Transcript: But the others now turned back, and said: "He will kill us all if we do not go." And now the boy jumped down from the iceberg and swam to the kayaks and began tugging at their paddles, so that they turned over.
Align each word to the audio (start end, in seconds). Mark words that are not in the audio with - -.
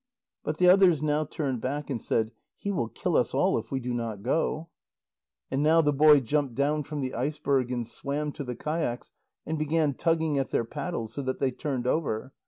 But 0.43 0.57
the 0.57 0.67
others 0.67 1.03
now 1.03 1.25
turned 1.25 1.61
back, 1.61 1.91
and 1.91 2.01
said: 2.01 2.31
"He 2.57 2.71
will 2.71 2.87
kill 2.89 3.15
us 3.15 3.35
all 3.35 3.59
if 3.59 3.69
we 3.69 3.79
do 3.79 3.93
not 3.93 4.23
go." 4.23 4.67
And 5.51 5.61
now 5.61 5.79
the 5.81 5.93
boy 5.93 6.21
jumped 6.21 6.55
down 6.55 6.81
from 6.81 7.01
the 7.01 7.13
iceberg 7.13 7.71
and 7.71 7.87
swam 7.87 8.31
to 8.31 8.43
the 8.43 8.55
kayaks 8.55 9.11
and 9.45 9.59
began 9.59 9.93
tugging 9.93 10.39
at 10.39 10.49
their 10.49 10.65
paddles, 10.65 11.13
so 11.13 11.21
that 11.21 11.37
they 11.37 11.51
turned 11.51 11.85
over. 11.85 12.33